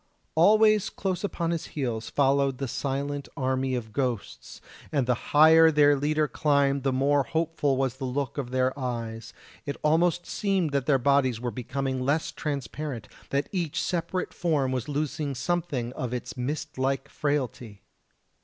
Always 0.33 0.89
close 0.89 1.23
upon 1.23 1.51
his 1.51 1.67
heels 1.77 2.09
followed 2.09 2.57
the 2.57 2.67
silent 2.67 3.29
army 3.37 3.75
of 3.75 3.93
ghosts, 3.93 4.59
and 4.91 5.05
the 5.05 5.13
higher 5.29 5.69
their 5.69 5.95
leader 5.95 6.27
climbed 6.27 6.81
the 6.81 6.91
more 6.91 7.21
hopeful 7.21 7.77
was 7.77 7.97
the 7.97 8.05
look 8.05 8.39
of 8.39 8.49
their 8.49 8.73
eyes; 8.79 9.31
it 9.63 9.77
almost 9.83 10.25
seemed 10.25 10.71
that 10.71 10.87
their 10.87 10.97
bodies 10.97 11.39
were 11.39 11.51
becoming 11.51 11.99
less 12.03 12.31
transparent, 12.31 13.09
that 13.29 13.47
each 13.51 13.79
separate 13.79 14.33
form 14.33 14.71
was 14.71 14.89
losing 14.89 15.35
something 15.35 15.93
of 15.93 16.15
its 16.15 16.35
mist 16.35 16.79
like 16.79 17.07
frailty. 17.07 17.83